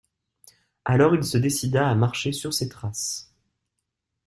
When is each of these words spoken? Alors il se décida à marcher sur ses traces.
Alors 0.83 1.13
il 1.13 1.23
se 1.23 1.37
décida 1.37 1.87
à 1.87 1.93
marcher 1.93 2.31
sur 2.31 2.55
ses 2.55 2.67
traces. 2.69 3.31